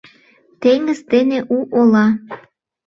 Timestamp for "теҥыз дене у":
0.61-1.57